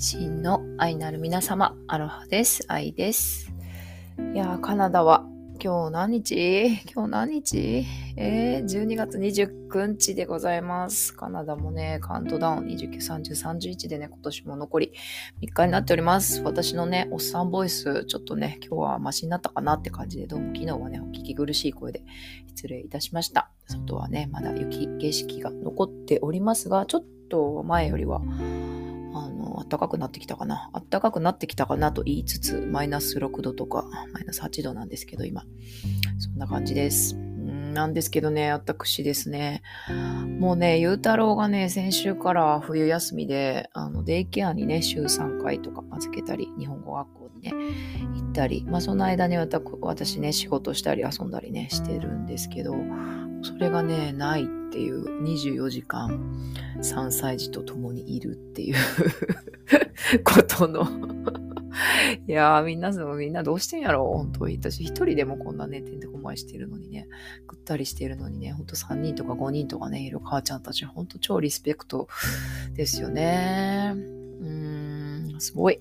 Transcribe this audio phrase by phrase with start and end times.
[0.00, 2.64] 真の愛なる皆様、アロハです。
[2.68, 3.50] 愛です。
[4.32, 5.26] いやー、カナダは
[5.60, 6.68] 今日何日？
[6.94, 7.84] 今日何日？
[8.16, 11.12] えー、12月29日でございます。
[11.12, 14.92] カナダもね、カウントダウン29、30、31でね、今年も残り
[15.42, 16.42] 3日になっております。
[16.42, 22.04] 私のね、おっさんボイス、ちょっとね、今日はマシになったかなって感じで、どうも昨日はね、お聞き苦しい声で
[22.46, 23.50] 失礼いたしました。
[23.66, 28.22] 外はね、まだ雪景色が残っておりますが、ちょっと前よりは、
[29.58, 30.70] あの、暖かくなってきたかな。
[30.90, 35.44] 暖かくなってきたかなと言いつつ、マイナス6度とか、マイナス8度なんですけど、今。
[36.18, 37.27] そんな感じです。
[37.72, 39.62] なんですけどね、私ですね、
[40.38, 47.52] もうね、ゆうたろうがね、先週から冬休みで、あの、デイケアにね、週3回とか預けたり、日本語学校にね、
[48.14, 52.74] 行ったり、まあ、その間に私ね、仕事したり遊んだりね、してるんですけど、
[53.42, 56.20] それがね、ないっていう24時間
[56.82, 58.76] 3歳児と共にいるっていう
[60.24, 60.84] ことの
[62.26, 64.56] いやーみんな、みんなどうしてんやろ本当に。
[64.56, 67.08] 私一人でもこんなね、てんてこまいしてるのにね、
[67.46, 72.08] ぐったりしてるのにね、ほんと3人とか5人とかね、いる母ちゃんたち、ほんと超リスペクト
[72.74, 73.92] ですよね。
[73.94, 75.80] うん、すごい。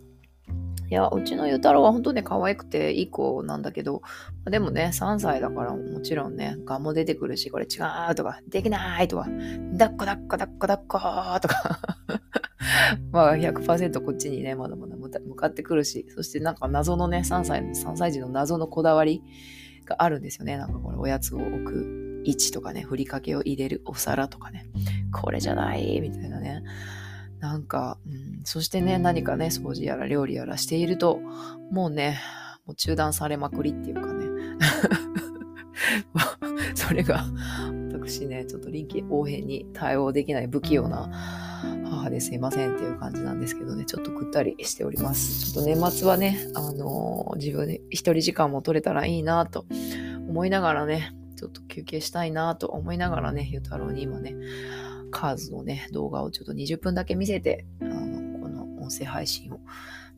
[0.89, 4.01] いや、うちのゆうたろうは本当ね、可愛くていい子なんだけど、
[4.45, 7.79] でもね、3歳だからもちろんね、ガも出てくるし、これ違
[8.09, 9.27] うとか、できないとか、
[9.73, 10.97] だっこだっこだっこだっこ
[11.41, 11.79] とか
[13.11, 19.23] まあ100%こっちにね、まだまだ向かってくるし、そしてなんか謎のね、3歳、3歳児の謎のこだわり
[19.85, 20.57] があるんですよね。
[20.57, 24.65] なんかこれおやつを置く位置とかね、ふりかけを入れるお皿とかね、
[25.11, 26.63] これじゃないみたいなね。
[27.39, 31.19] なんか、うん、そしてね、何かね、掃除やら料理やらしていると、
[31.71, 32.19] もうね、
[32.65, 34.25] もう中断されまくりっていうかね。
[36.75, 37.25] それが、
[38.08, 41.09] 私ね、ちょっと臨機応変に対応できない不器用な
[41.89, 45.52] 母ですいませんっていう感じなんですけどね、ちょっとぐったりしております。
[45.52, 49.66] ちょっと年末はね、あのー、自分で一人時間も取れたらいいなと
[50.28, 54.35] 思いながらね、ちょっと休憩したいなと思いながらね、ゆうたろうに今ね、
[55.12, 59.59] カーズのね、動画をちょっと20分だけ見せて、あの、この音声配信を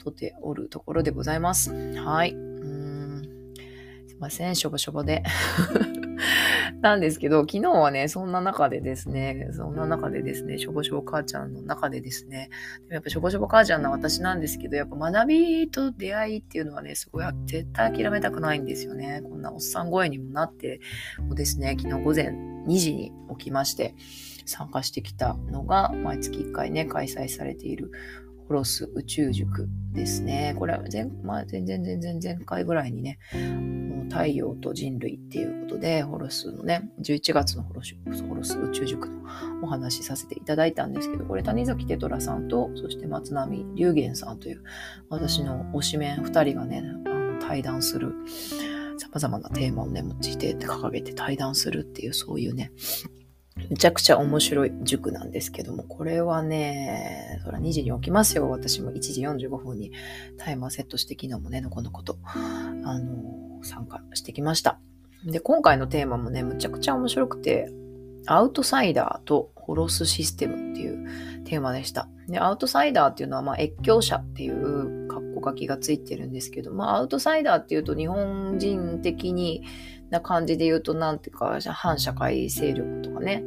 [0.04, 1.74] 撮っておるところでございます。
[1.96, 2.32] はい。
[2.32, 3.24] うん。
[4.08, 5.24] すいません、しょぼしょぼで。
[6.82, 12.50] なんですけど、昨日はね、そんな中でですね、そんな中でですね、しょぼしょぼ母ちゃんの中でですね、
[12.84, 19.22] でもやっぱしょぼしょぼ母ちゃんの私なんですけど、やっぱ学びと出会いっていうのはね、すごい絶対諦めたくないんですよね。
[19.24, 20.80] こんなおっさん声にもなって
[21.28, 22.30] もですね、昨日午前
[22.68, 23.96] 2時に起きまして、
[24.46, 27.92] 参加してきたのが、毎月1回ね、開催されている
[28.48, 30.56] ホロス宇宙塾ですね。
[30.58, 33.20] これは前、まあ、全然全然前回ぐらいにね、
[34.10, 37.96] 太陽と人類っていうことで、ホロスのね、11月のホロス
[38.28, 39.22] ホロス宇宙塾の
[39.64, 44.64] お話しさせていただいたんですけど、これ谷崎テトラさんと、そして松並龍玄さんという、
[45.10, 48.14] 私の推しメン2人がね、あの対談する、
[48.98, 52.72] 様々なテーマをね、用いて掲げて対談するっていう、そういうね、
[53.70, 58.50] めちゃくちゃ面白い塾なんですけども、これはね、そら2時に起きますよ。
[58.50, 59.92] 私も1時45分に
[60.38, 64.80] タイマーセットして昨日もね、のこのこと、あの、参加してきました。
[65.26, 67.72] で、今回のテーマもね、むちゃくちゃ面白くて、
[68.26, 72.08] アウトサイダーとホロスシステムっていうテーマでした。
[72.28, 79.64] で、アウトサイダーっていうのは、まあ、越境者っていう格好書きがついてるんですけど、まあ、アウトサイダーっていうと日本人的に
[80.10, 83.44] な感じで言うと、なんていうか、反社会勢力とかね、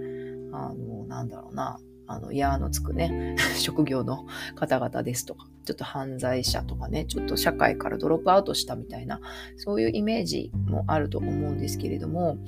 [0.52, 9.20] あの、なんだろうな、あの、矢のつくね、 職業の方々ですとか、ちょっと犯罪者とかね、ちょっと社会からドロップアウトしたみたいな、
[9.56, 12.38] そういうイメージもあると思うんですけれども、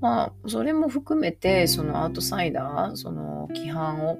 [0.00, 4.18] まあ、それも含めて、そのアウトサイダー、その規範を、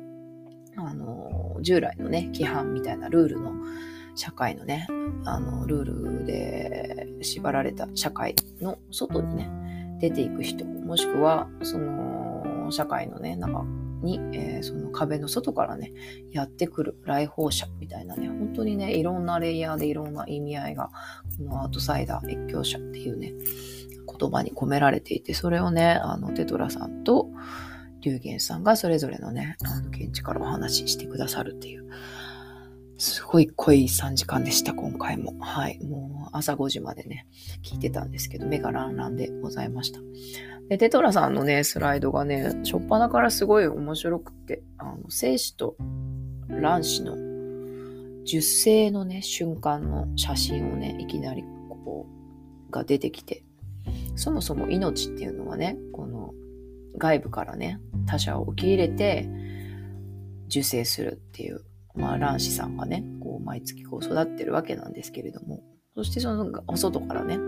[0.76, 3.52] あの、従来のね、規範みたいなルールの
[4.14, 4.86] 社会のね、
[5.24, 5.84] あの、ルー
[6.20, 13.64] ルで縛られた社会の外にね、出ていく人、もしくは、その、社会のね、中
[14.02, 15.92] に、えー、その壁の外からね、
[16.30, 20.90] やってくる来訪者みたいなね、本当にね、いろんなレイヤーでいろんな意味合いが、
[21.38, 23.32] このアウトサイダー、越境者っていうね、
[24.18, 27.28] 言葉に込められていて、それをね、あの、テトラさんと、
[28.00, 31.88] 龍玄さんがそれぞれのね、あの、現地からお話ししてくださるっていう、
[33.00, 35.34] すごい濃い3時間でした、今回も。
[35.40, 35.82] はい。
[35.82, 37.26] もう朝5時までね、
[37.62, 40.00] 聞いてたんですけど、目がランランでございました。
[40.68, 45.76] で、テトラさんのね、スライドがね、しょっぱなからすごい面白くて、あの、精子と
[46.50, 47.14] 卵子の
[48.24, 52.06] 受精のね、瞬間の写真をね、いきなりこ
[52.68, 53.44] う、が出てきて、
[54.14, 56.34] そもそも命っていうのはね、この
[56.98, 59.26] 外部からね、他者を受け入れて
[60.48, 61.62] 受精するっていう
[61.94, 65.62] まあ、卵子さんがね、こう、毎月こう育ってるわけなんですけれども、
[65.94, 67.38] そしてそのお外からね、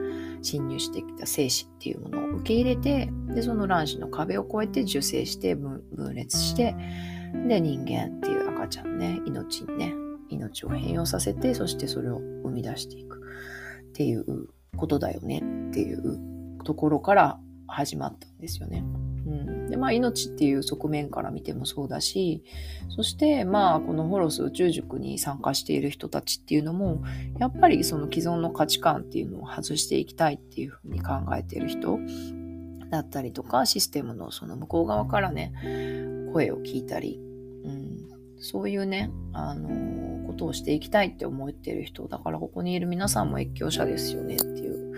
[0.43, 5.83] 侵入してきた精子っていうものを受け入れて、で、その卵子の壁を越えて受精して分
[6.15, 6.75] 裂して、
[7.47, 9.95] で、人間っていう赤ちゃんね、命にね、
[10.29, 13.23] 命を変容させて、そしてそれを生み出していく
[13.91, 16.19] っていうことだよねっていう
[16.65, 17.39] ところから
[17.69, 18.85] 始まったんですよね。
[19.27, 22.45] うん、でまあ命っていう側面から見てもそうだし
[22.91, 27.03] そしてまあこのホロス宇宙塾に参加している人たちっていうのも
[27.39, 31.99] やっぱりその既存の価値観っていうのを外していきたいっていうふうに考えている人
[32.91, 35.55] だったりとかシステムのその向こう側からね
[36.35, 37.19] 声を聞いたり、
[37.65, 38.09] うん、
[38.39, 44.93] そういうねあのことをしていきたいって思ってる人だからここにいる皆さんも越境者ですよねっていう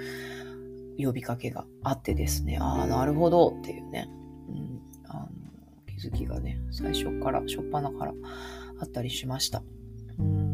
[0.98, 4.08] 呼びかけがあってですねああなるほどっていうね、
[6.00, 8.14] 気づきがね最初から初っ端から
[8.80, 9.62] あったりしました。
[10.18, 10.44] うん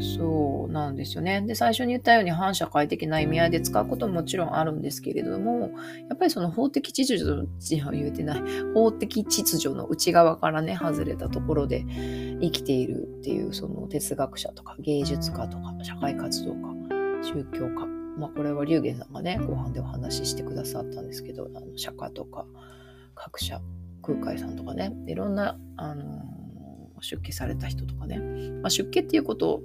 [0.00, 1.42] そうなんですよね。
[1.42, 5.70] で、最初に言ったように反社会的な意味合いで使うことももちろんあるんですけれども、
[6.08, 7.48] やっぱりその法的秩序、
[7.92, 8.42] 言えてない、
[8.74, 11.84] 法的秩序の内側からね、外れたところで
[12.40, 16.58] 生きているっていう、その哲学者とか芸術家とか社会活動家、
[17.22, 17.86] 宗教家、
[18.18, 22.46] まあこれは龍玄さんがね、後半でお話ししてくださったんですけど、あの釈迦とか、
[23.14, 23.60] 各社
[24.08, 28.18] 空海さんとかねいろんな、あのー、出家された人とかね、
[28.62, 29.60] まあ、出家っていうこと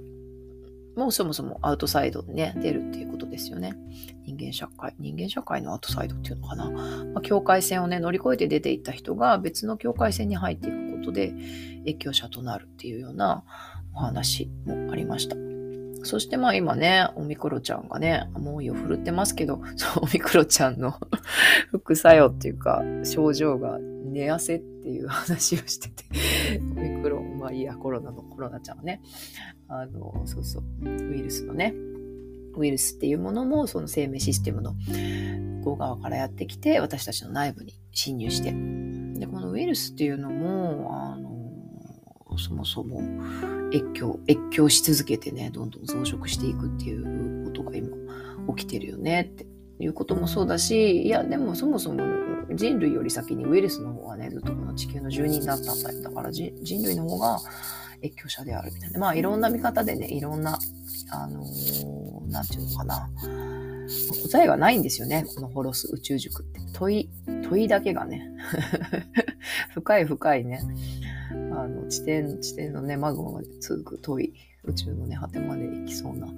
[0.96, 3.74] もうそもそもアウトサイドでね出るっていうことですよね。
[4.26, 11.34] 人間社会人間社会のアウトサイドっていうのかな、まあ、境界線をね乗り越えて出ていった人が別の境界線に入っていくことで
[11.86, 13.42] 越境者となるっていうような
[13.94, 15.36] お話もありました。
[16.04, 20.98] そしてまあ今ね、オミクロちゃんがね、猛威を振るってますけど、そう、オミクロちゃんの
[21.72, 23.78] 副作用っていうか、症状が
[24.14, 26.04] 寝汗っていう話をしてて、
[26.76, 29.02] オミクロン、まあいいや、コロナのコロナちゃんはね、
[29.68, 31.74] あの、そうそう、ウイルスのね、
[32.56, 34.74] ウイルスっていうものも、その生命システムの
[35.58, 38.52] 向こう側からやってきて、私たちの内部に侵入して、
[39.18, 41.34] で、このウイルスっていうのも、あの、
[42.38, 43.02] そもそも
[43.72, 47.88] 越境、越境し続けてね、どんどん増殖していくっていうことが今
[48.56, 49.53] 起きてるよねって。
[49.84, 52.02] いうこともそうだし、いや、でもそもそも
[52.54, 56.52] 人類より先にウイルスの方がね、ずっとこの地球の住人だったんだよだから人
[56.82, 57.38] 類の方が
[58.02, 59.00] 越境者であるみたいな。
[59.00, 60.58] まあいろんな見方でね、いろんな、
[61.10, 63.10] あのー、ていうのかな。
[64.30, 65.26] 答えがないんですよね。
[65.34, 66.60] このホロス宇宙塾って。
[66.72, 67.10] 問い、
[67.42, 68.30] 問いだけがね。
[69.74, 70.60] 深い深いね。
[71.30, 74.34] あの地点地点のねマグマまで続く遠い
[74.66, 76.28] 宇宙のね果てまで行きそうな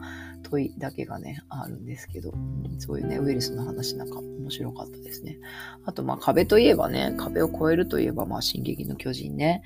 [0.42, 5.38] 問いだけがねあるんですけど、うん、そういうねウイルスの話なんか面白かったですね。
[5.84, 9.62] あとまあ壁といえばね壁を越えるといえばまあ進撃の巨人ね。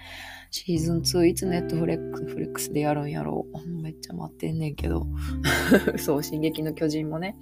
[0.52, 3.82] シーズン2いつネットフレックフレックスでやるんやろう。
[3.82, 5.06] めっちゃ待ってんねんけど。
[5.98, 7.36] そう進撃の巨人もね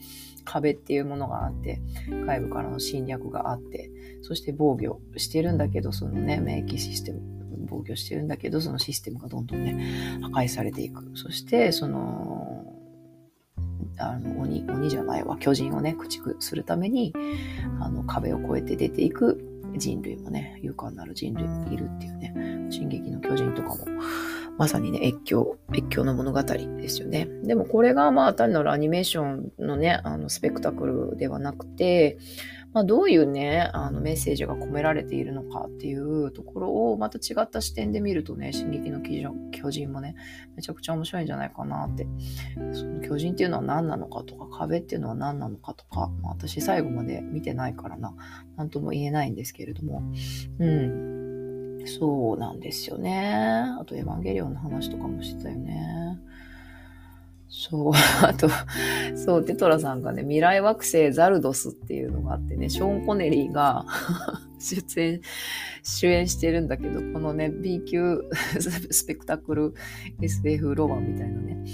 [0.44, 3.91] 壁っていうものがあって外部からの侵略があって
[4.23, 7.38] そして防御してるんだけどそのね免疫システム。
[7.69, 11.11] 防御してるんだけど、そのシステムがどんどんね、破壊されていく。
[11.15, 12.65] そして、その、
[13.99, 17.15] あの鬼、鬼じゃないわ、巨人をね、駆逐するために、
[17.81, 19.44] あの、壁を越えて出ていく
[19.76, 23.87] 人類もね、勇敢なる人類もいるっていうね、進撃の巨人とかも、
[24.57, 27.28] まさにね、越境、越境の物語ですよね。
[27.45, 32.19] でもこれがまあ単なるアニメーションのね、あのスペクタクルではなくて、
[32.73, 39.01] まあ、どういうね、あのメッセージが込められているのかっていうところをまた違った視点で見るとね、進撃の
[39.51, 40.15] 巨人もね、
[40.55, 42.07] めちゃくちゃ面白いんじゃないかなって。
[42.73, 48.15] その巨人っていうのは何なのかとか、壁っていうのは何なのかとか、まあ、私最後まで見てないからな、
[48.57, 50.03] なんとも言えないんですけれども、
[50.59, 51.19] うん。
[51.87, 53.65] そうなんですよね。
[53.81, 56.19] あと、エヴァンゲリオンの話とかもしてたよね。
[57.49, 58.49] そう、 あと、
[59.17, 63.87] そう、テトラさんがね、未来惑星ザルドスっていうのがあってね、ショーン・コネリーが
[64.59, 65.21] 出演、
[65.83, 68.28] 主演してるんだけど、このね、B 級
[68.61, 69.75] スペクタクル
[70.21, 71.64] SF ロマンみたいなね、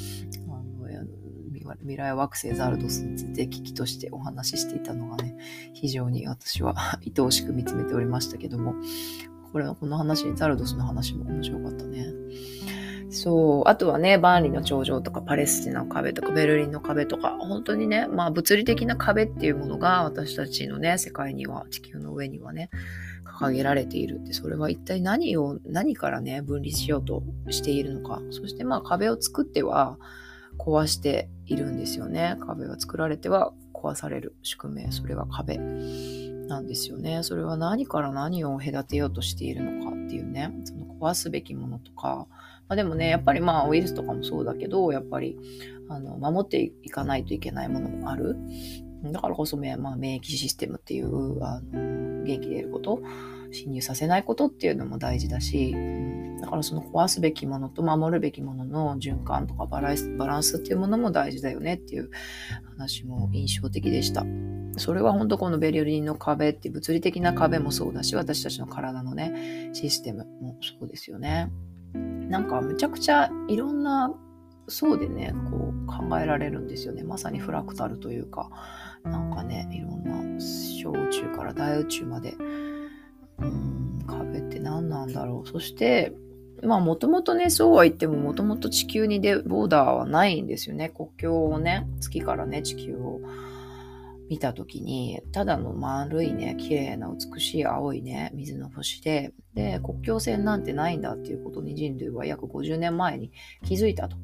[0.48, 5.36] あの未来惑星ザルドスについて危機としてお話ししていたのがね、
[5.72, 8.74] 非常に私は愛おしく見つめておりましたけども、
[9.52, 11.83] これはこの話、ザルドスの話も面白かった。
[13.24, 13.68] そう。
[13.70, 22.68] あとはね、バーンリの頂上とかパレスチナの壁とかベルリンの壁とか、本当にね、まあ物理的な壁っていうものが私たちのね、世界には、地球の上にはね、
[23.40, 28.20] 掲げられているって、それは一体何を、何からね、分離しようとしているのか。
[28.30, 29.96] そしてまあ壁を作っては
[30.58, 32.36] 壊しているんですよね。
[32.46, 34.92] 壁が作られては壊される宿命。
[34.92, 37.22] それが壁なんですよね。
[37.22, 42.26] それは何から何を隔てようとしているのかっていうね、その壊すべきものとか、
[42.68, 45.36] まあ、でもね、やっぱりまあウイルスとかもそうだけど、やっぱり
[45.88, 48.36] あの守っていかないといけないものもある。
[49.04, 53.02] だからこそ、まあ、免疫システムっていうあの元気でいること
[53.52, 55.74] 侵入させないことっていうのも大事だし、
[56.40, 62.10] だからその壊すべきものと守るべきものの循環とかバランスバランスっていうものも大事だよねっていう
[62.76, 64.24] 話も印象的でした。
[64.76, 71.50] それは本当このベルリンの壁って物理的な壁もそうだし、私たちの体のね、システムもそうですよね。
[71.94, 74.12] なんかむちゃくちゃいろんな
[74.66, 77.02] そうでね、こう考えられるんですよね。
[77.02, 78.48] まさにフラクタルというか、
[79.04, 82.34] なんかね、いろんな小宇宙から大宇宙まで。
[83.38, 85.48] うん壁って何なんだろう。
[85.48, 86.12] そして
[86.62, 90.90] まあもともとねそうは言ってももともと地球にでボーダーはないんですよね。
[90.94, 93.20] 国境をね月からね地球を。
[94.28, 103.32] 見た時にただの丸いね綺麗な美しい青いね水の星でで国境線なんてないんだっていうことに人類は約50年前に
[103.64, 104.16] 気づいたと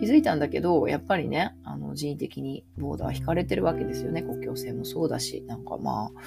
[0.00, 6.20] 気づいたんだけどやっぱりねあの人為的にボーダー引かれてるわけですよね国境線もそうだしなんかまあ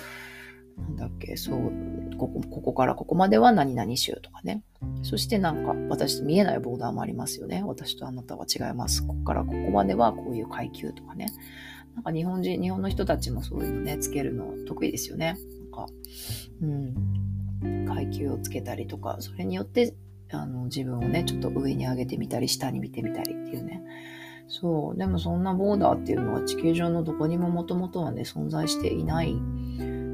[0.77, 1.71] なんだっけ、そう、
[2.17, 4.63] ここ、ここからここまでは何々州とかね。
[5.03, 7.63] そしてなんか、私と見えないボーダーもありますよね。
[7.65, 9.05] 私とあなたは違います。
[9.05, 11.27] ここからここまではこういう階級とかね。
[11.95, 15.38] なんか日本人、日本の人たちもそういうのね、つけるの得意ですよね。
[15.60, 15.88] なんか、
[16.62, 19.93] うん、階級をつけたりとか、それによって、
[20.31, 23.83] あの、自分をね、ちょっと上に上げてみたり、下に見てみたりっていうね。
[24.48, 24.98] そう。
[24.98, 29.33] でもそんなボーダーっていうのは地球上のどこにももともとはね、存在していない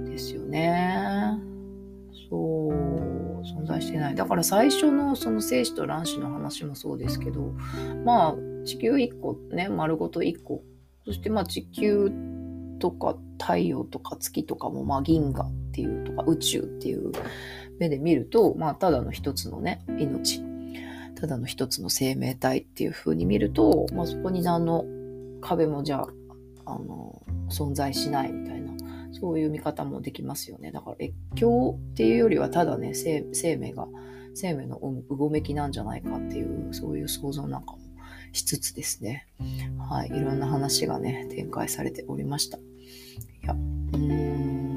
[0.06, 1.40] ですよね。
[2.30, 4.16] そう、存在してない。
[4.16, 7.54] だから最初のその精子と卵子の話もそうですけど、
[8.06, 10.64] まあ地球1個ね、丸ごと1個。
[11.08, 12.12] そしてまあ地球
[12.80, 17.14] とか太陽とか月とかもまあ銀河っていうとか宇宙っていう
[17.80, 20.44] 目で見ると、まあただの一つのね、命。
[21.16, 24.84] ただの一つの生命体っていう風に見ると、まあそこに何の
[25.40, 26.02] 壁もじゃ
[26.66, 28.68] あ、あの、存在しないみたいな
[29.20, 30.72] そういう見方もできますよね。
[30.72, 33.24] だから越境っていうよりはただね、生
[33.58, 33.88] 命が、
[34.36, 37.80] 生命のうごめきなんじゃないかっていう、そういう想像なんかも
[38.34, 39.28] しつつですね。
[39.90, 40.08] はい。
[40.08, 42.58] いろんな話がね、展開されておりました。
[42.58, 42.62] い
[43.44, 44.68] や、うーん。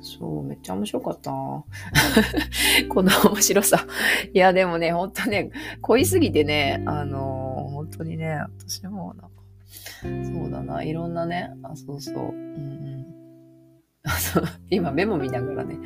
[0.00, 1.30] そう、めっちゃ面白かった。
[2.88, 3.86] この面白さ。
[4.32, 5.50] いや、でもね、ほんとね、
[5.80, 9.42] 濃いすぎてね、あのー、本当にね、私もなんか、
[10.02, 12.82] そうだな、いろんなね、あ、そうそう、うん
[14.70, 15.78] 今メモ見ながらね、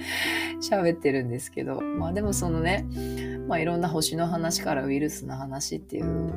[0.60, 2.86] 喋ってるんですけど、まあでもそのね、
[3.46, 6.32] まあいろんな星の話からウイルスの話っていう、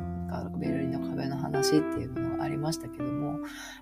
[0.58, 3.38] ベルリンの壁の話っていうのがありましたけども、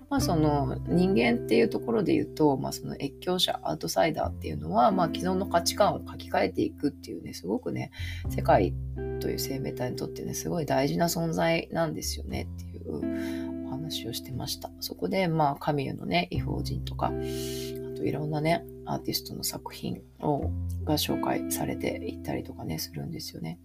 [0.09, 7.91] まあその人間っていうところで言うと、まあその越境者、アウトサイダーっていうのは、まあ既存の価値観を書き換えていくっていうね、すごくね、
[8.29, 8.73] 世界
[9.19, 14.71] という生命体にとってね、すごい大事な存在なんですよねっていうお話をしてました。
[14.79, 17.11] そこで、まあ、神へのね、異邦人とか、
[17.99, 20.49] といろんなね、アーティストの作品を
[20.85, 23.59] が紹介されていったりとかね、するんですよね。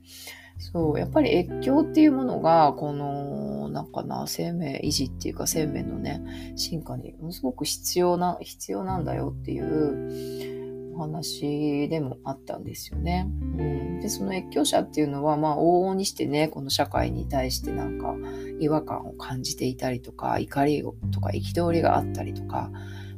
[0.59, 13.29] そう、やっぱり越境っていうものが、この、なんかな、生命維持っていうか生命のね、進化にものすごく必要な、必要なんだよっていうお話でもあったんですよね。
[13.29, 18.17] うん、で、その越境者っていうのは、まあ、往々にしてね、この社会に対してなんか
[18.59, 22.73] 違和感を感じていたりとか、怒りとか憤りがあったりとか、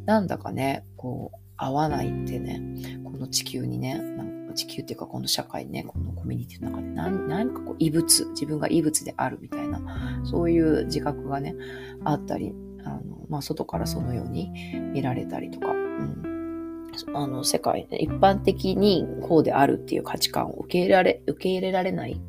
[0.07, 2.63] なんだかね、こう、合わないってね、
[3.05, 9.81] この地球にね、なんか地球っていうかこの社会ね、このコミュニティの中で何何かこう異物、自分が異物であるみたいな、
[10.25, 11.55] そういう自覚がね、
[12.05, 12.53] あったり、
[12.85, 14.51] あのまあ、外からそのように
[14.93, 22.21] 見られたりとか、うん、あの世界、ね、一般的にこうであるっていう価値観を受け入れられ受け入れられない、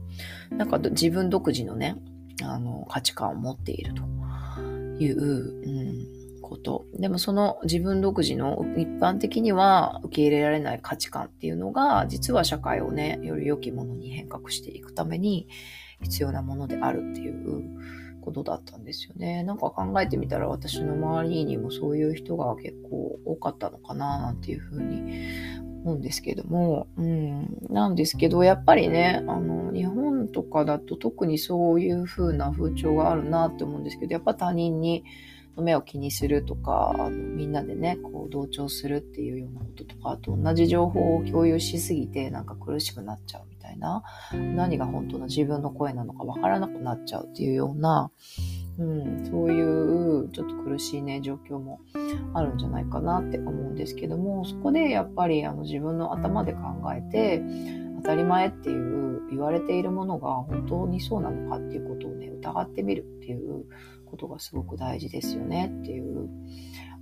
[0.51, 1.95] なんか自分独自のね、
[2.41, 4.01] あの価値観を持っていると
[4.99, 6.16] いう、うん。
[6.47, 6.85] こと。
[6.93, 15.47] でもその自分独自の一般的には受け入れられない価値観っていうのが、実は社会をね、より良きものに変革していくために
[16.01, 17.63] 必要なものであるっていう
[18.21, 19.43] ことだったんですよね。
[19.43, 35.03] なんか考えてみたら私の周りにもそういう人が結構多かったのかななんていうふうに思うんですけども、うん、なんですけど、やっぱりね、あの、日本とかだと特にそういう風な風潮があるなって思うんですけど、やっぱ他人に
[35.57, 48.11] の目を気にするとか、あのみんなでね、こう同調するっていうようなこととか、あと同じ情報を共有しすぎてなんか苦しくなっちゃうみたいな、何が本当の自分の声なのかわからなくなっちゃうっていうような、
[48.79, 51.81] うん、そういうちょっと苦しいね、状況も
[52.33, 56.59] あるんじゃないかなって思うんですけども、そこでやっぱりあの自分の頭で考
[56.93, 57.41] えて
[57.97, 63.65] 当、たり前っていう言われているものが本当にそうなのかっていうことをね疑ってみるっていう
[64.07, 66.29] ことがすごく大事ですよねっていう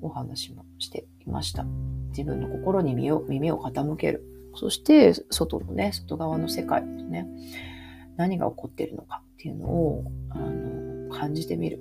[0.01, 1.65] お話もしていました。
[2.09, 4.23] 自分の心に耳を耳を傾ける。
[4.55, 7.27] そして外のね、外側の世界のね、
[8.17, 11.79] 何が起こってるのかっていうのをあの感じてみる。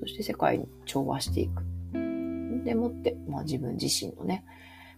[0.00, 1.62] そして世界に調和していく。
[2.64, 4.44] でもって、まあ、自分自身のね、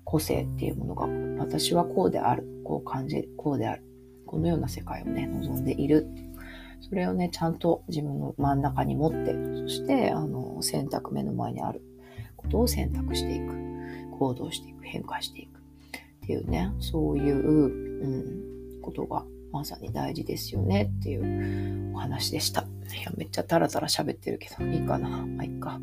[0.05, 1.07] 個性っていうものが、
[1.45, 3.85] 私はこうである、こう感じる、こうである。
[4.27, 6.09] このような世界をね、望んでいる
[6.83, 11.83] それをね、ちゃんと自分の真ん中に持って、そして、あの、選択目の前にある
[12.37, 13.55] ことを選択していく。
[14.19, 14.85] 行動していく。
[14.85, 15.59] 変化していく。
[15.59, 22.67] っていうね、そういう、うん、ことがまさに大事ですよねっていうお話でした。
[22.95, 25.09] いや、めっちゃタラタラ喋ってるけど、いいかな。
[25.09, 25.81] まあ、いっか。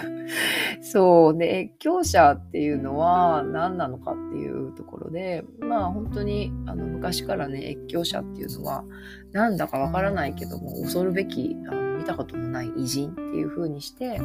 [0.82, 8.84] そうね、越境者っていうのは何なのかっていうところで、まあ本当にあの昔からね、越境者っていうのは、
[9.32, 14.22] なんだかわからないけども、恐るべき、あの見たこともない偉人っていう風にして、あ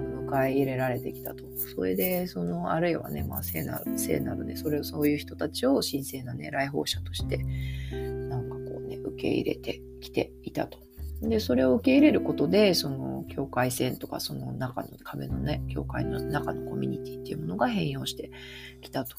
[0.00, 1.44] の迎え入れられてきたと。
[1.56, 7.38] それで、その、あるいはね、まあ聖なる、聖なるね、それをそういう人たちを神聖なね、来訪者として、
[7.92, 10.87] なんかこうね、受け入れてきていたと。
[11.22, 18.30] で、それを受け入れることで、その境界線とか、その中の壁のね、境界の中のコミュニティっていうものが変容して
[18.80, 19.16] きたと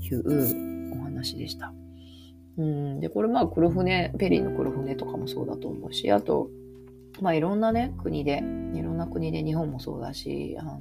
[0.00, 1.74] いうお話でした。
[2.56, 6.48] うん、で、これまあ黒船、ペリーの黒船とかもそうだと思うし、あと、
[7.20, 8.42] まあいろんなね、国で、
[8.74, 10.80] いろんな国で日本もそうだし、あの、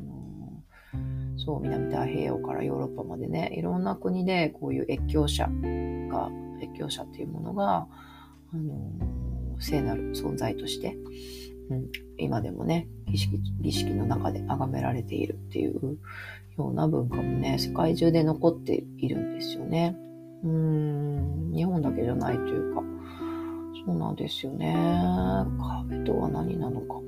[1.37, 5.49] そう、南太平洋からヨーロッパまでね、いろんな国でこういう越境者
[6.09, 6.29] が、
[6.61, 7.87] 越境者っていうものが、
[8.53, 8.91] あの、
[9.59, 10.97] 聖なる存在として、
[11.69, 15.97] うん、今でもね儀式、儀式の中で崇められているっていう
[16.57, 19.95] ような文化もね、世界中で残っているんですよね。
[20.43, 22.83] うん、日本だけじゃないというか、
[23.85, 24.75] そうなんですよね。
[25.87, 27.01] 壁とは何なのか。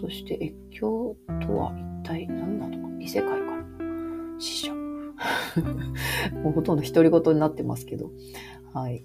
[0.00, 1.72] そして越境とは
[2.02, 2.94] 一体何なのか。
[3.00, 4.74] 異世界からの死者。
[6.42, 8.10] もうほとんど独り言になってますけど。
[8.72, 9.04] はい。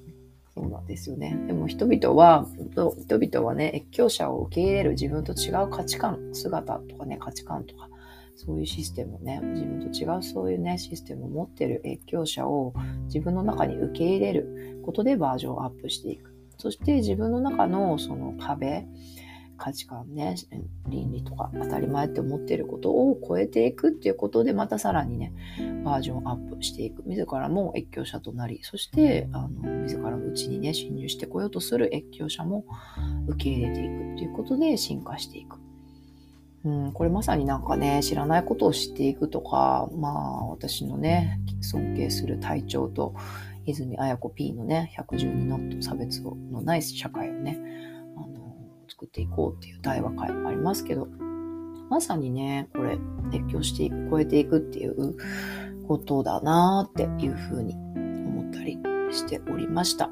[0.53, 1.37] そうなんですよね。
[1.47, 7.89] でも人々は、人々はね、越境者を受け入れる自分と違う価値観、姿とかね、価値観とか、
[8.35, 12.73] そういうシステムをね、自分と違うそういうね、システムを持ってる越境者を
[13.05, 16.33] 自分の中に受け入れることでバージョンアップしていく。
[16.57, 18.85] そして自分の中のその壁、
[19.61, 20.35] 価値観ね、
[20.87, 25.33] 倫理とか当たり前って思っていることを超えていくっていうことで、またさらにね、
[25.85, 27.03] バージョンアップしていく。
[27.05, 32.65] 自らも越境者となり、そして、あの、自らのうちにね、侵入してこようとする越境者も
[33.27, 35.59] 受け入れていくっていうことで進化していく。
[36.63, 43.13] うん、これまさになんかね、知らないことを知っていくとか、まあ、私のね、尊敬する隊長と、
[43.67, 47.90] 泉綾子 P のね、112ノット差別のない社会をね、
[49.01, 51.07] 作っていこうっていう対話会もありますけど、
[51.89, 52.99] まさにね、これ、
[53.31, 55.17] 熱狂していく、超えていくっていう
[55.87, 58.77] ことだなっていうふうに思ったり
[59.11, 60.09] しておりました。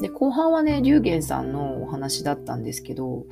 [0.00, 3.26] で、後半はね、龍玄さんのお話だったんですけど、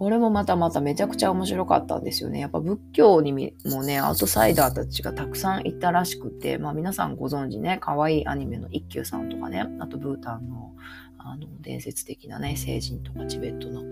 [0.00, 2.40] これもまたまためちゃくちゃ面白かったんですよね。
[2.40, 3.32] やっぱ仏教に
[3.66, 10.74] もね、アウトサイダーたちがたくさんいたらしくて、まあ皆さんご存知ね、可愛いアニメの一休さんとかね、あとブータンの
[11.18, 13.82] あの伝説的なね聖人とかチベットの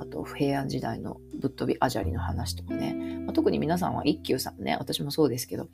[0.00, 5.66] あと平安時代のぶっ飛びアジャリの話とかね、まあ、特に皆さんは一休さんね私もそうですけど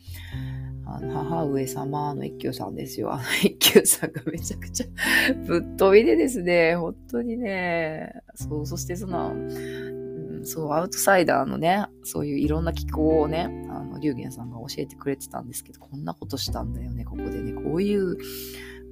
[0.88, 3.12] あの母上様の一休さんですよ。
[3.12, 4.86] あの一休さんがめちゃくちゃ
[5.46, 18.16] ぶっ飛びでですね、本当にね、そう、そしてその、うん、そう、アウトサイダーのね、そういういろんな気候をね、あの、龍玄さんが教えてくれてたんですけど、こんなことしたんだよね、ここでね、こういう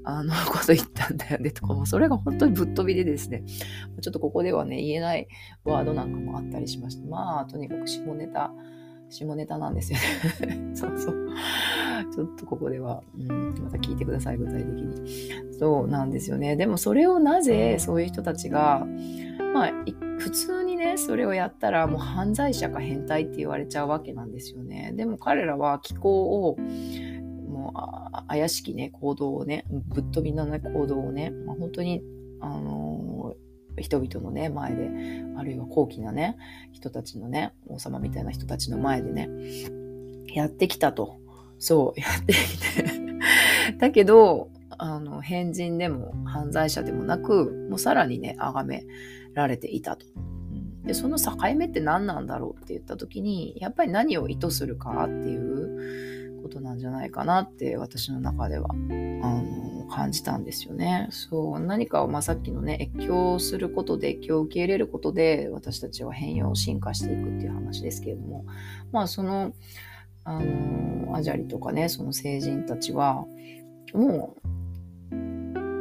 [0.04, 3.42] あのこと言ったんだよねとかも、それが本当にぶっ飛びでですね、
[4.00, 5.28] ちょっとここではね、言えない
[5.64, 8.52] ワードなんかもあったりしまして、まあ、とにかく下ネタ、
[9.08, 9.98] 下ネタなんですよ
[10.46, 10.60] ね。
[10.76, 11.28] そうそう。
[12.14, 15.52] ちょっとここでは、うん、また聞いてください、具体的に。
[15.58, 16.56] そうなんですよね。
[16.56, 18.86] でもそれをなぜそういう人たちが、
[19.54, 19.72] まあ、
[20.18, 24.92] 普通にね、それをやったらもう犯罪者か変態って言われちゃうわけなんですよね。
[24.96, 26.56] でも彼らは気候を
[27.48, 32.02] もう怪しきね、行動をね、ぶっ飛びな、ね、行動をね、まあ、本当に、
[32.40, 34.90] あのー、人々のね、前で、
[35.36, 36.36] あるいは高貴なね、
[36.72, 39.28] 人たちのね、王様みたいな人たちの前でね、
[40.34, 41.16] やってきたと。
[41.58, 42.84] そう、やってきて
[43.78, 48.84] だけど、あの、変人でも犯罪者でもなく、もうさらにね、崇め
[49.34, 50.06] られていたと。
[50.84, 61.08] で、その境目って何なんだろうって言った時に、やっぱり何を意図するかっていうことなんじゃないかなって私の中ではあの感じたんですよね。
[61.10, 68.44] そう何かを、まあ、さっきのね越境することで越境を受け入れることで私たちは変容進化していくっていう話ですけれども
[68.92, 69.54] まあその
[70.24, 73.24] あのアジャリとかねその成人たちは
[73.92, 74.54] もう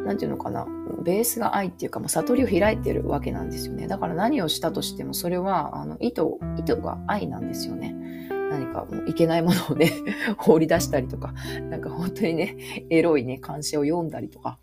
[0.06, 0.68] 何て言うのかな
[1.04, 3.88] ベースが愛っていうかもう悟りを開いてるわけなんですよね。
[3.88, 6.24] だから何をしたとしてもそれはあの意図
[6.58, 7.96] 意図が愛なんですよね。
[8.54, 9.92] 何かもういけないものをね
[10.38, 11.34] 放り出したりとか
[11.70, 12.56] なんか本当にね
[12.90, 14.60] エロいね監視を読んだりとか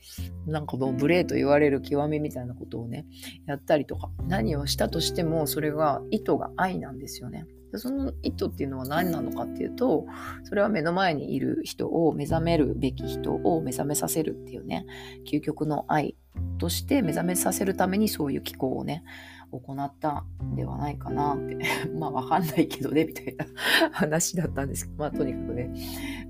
[0.46, 3.06] なんかもう無礼と言われる極めみたいなことをね
[3.46, 7.46] やったりとか何をしたとしてもそれが意図が愛なんですよね。
[7.78, 10.06] その意図っていうのは何なのかっていうと
[10.44, 14.86] それは目の前にいる人を目覚めるべき人を目覚めさせるっていうね
[15.30, 16.16] 究極の愛
[16.58, 19.04] として目覚めさせるためにそういう機構をね
[19.52, 21.58] 行ったんではないかなって。
[21.98, 23.46] まあわかんないけどねみたいな
[23.90, 25.70] 話だったんですけどまあとにかくね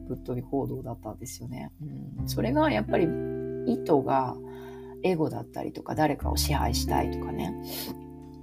[0.08, 1.70] ぶっ飛び行動だったんですよね。
[2.18, 3.04] うん、それがやっぱり
[3.66, 4.36] 意図が
[5.02, 7.54] エゴだったりとか誰かを支配したいとかね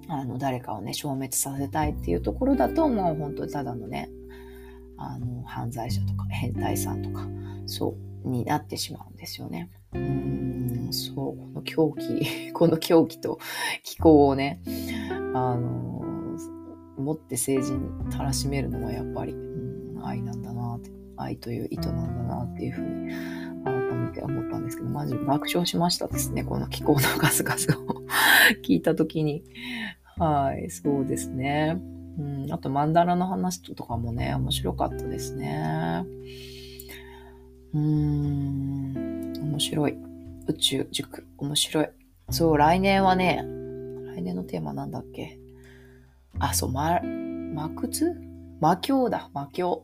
[0.09, 4.09] あの誰かをね消滅させたいっていうところだともう本当にただのね
[4.97, 7.27] あの犯罪者とか変態さんとか
[7.65, 9.69] そうになってしまうんですよね。
[9.93, 13.39] うんそうこの狂気 この狂気と
[13.83, 14.61] 気候をね
[15.33, 16.03] あの
[16.97, 23.13] 持って成人たらしめるのはやっぱり、うん、愛なんだなって愛という意図なんだなっていうふうに
[23.63, 28.03] 改めて思ったんですけどマジ爆笑しましたですねこの気候の数々を
[28.65, 29.43] 聞いた時に
[30.17, 31.79] はいそうですね
[32.19, 36.03] うん、あと、マンダラの話とかもね、面白かったですね。
[37.75, 39.95] うーん、面白い。
[40.47, 41.89] 宇宙塾、面白い。
[42.31, 43.43] そう、来年はね、
[44.15, 45.37] 来年のテーマなんだっけ？
[46.39, 48.15] あ、そう、ま、魔窟
[48.59, 49.83] 魔境だ、魔境。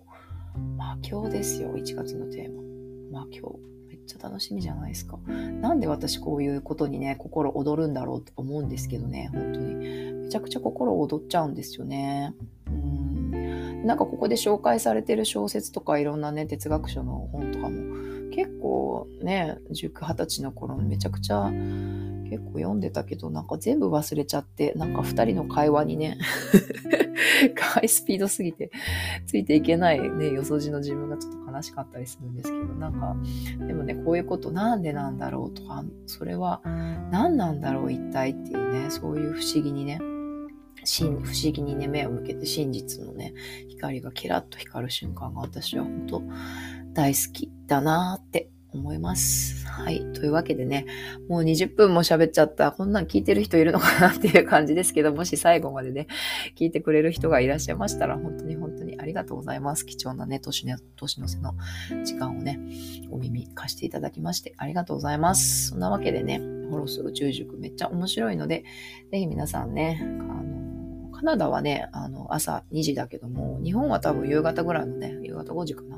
[0.76, 3.20] 魔境ですよ、1月のテーマ。
[3.22, 3.60] 魔境。
[3.90, 5.20] めっちゃ楽しみじゃないですか。
[5.62, 10.13] なんで私こういうことにね、心躍るんだろうって思うんですけどね、本当に。
[10.34, 12.34] めちゃくちゃ心躍っちゃうんですよね。
[12.66, 26.18] うんなんかここで紹介されてる小説とかいろんなね、哲学書の本とかも結構ね、19、20歳の頃めちゃくちゃ結構読んでたけど、なんか全部忘れちゃって、なんか2人の会話にね、
[27.60, 28.72] ハイスピードすぎて
[29.26, 33.16] ついていけないね、よそじの自分がちょっと悲しかったりするんですけど、なんか、
[33.68, 36.62] でもね、こういうことなんでなんだろうとか、それは
[37.12, 40.00] 何なんだろう一体っていうね、そういう不思議にね、
[40.86, 43.34] 不思議にね、目を向けて真実のね、
[43.70, 46.22] 光がキラッと光る瞬間が私は本当
[46.94, 49.66] 大好きだなーって思います。
[49.68, 50.00] はい。
[50.14, 50.86] というわけでね、
[51.30, 52.72] もう20分も喋っちゃった。
[52.72, 56.08] こんなん聞いてる人いるのかなっていう感じですけど、もし最後までね、
[56.56, 59.86] 聞いてくれる人がいらっしゃいましたら、本当に本当にありがとうございます。
[59.86, 61.54] 貴重なね、年の年の瀬の
[62.04, 62.60] 時間をね、
[63.12, 65.70] お耳貸していただきましてありがとうございます。
[65.70, 66.42] そんなわけでね、
[66.72, 68.64] ホロス宇宙塾めっちゃ面白いので、
[69.12, 70.04] ぜひ皆さんね、
[71.24, 75.98] カナダはね、あの、朝2時だけども、日本は多分夕方ぐらいのね、夕方5時かな、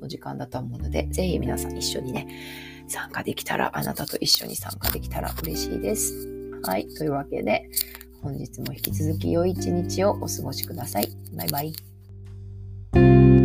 [0.00, 2.26] の時間だと思うので、ぜひ皆さん一緒にね、
[2.88, 6.14] 参加できたら、あなたと一緒に参加できたら嬉しいです。
[6.62, 6.88] はい。
[6.88, 7.68] というわけで、
[8.22, 11.08] 本日も引き続き良い一日をお過ごしください。
[11.36, 13.43] バイバイ。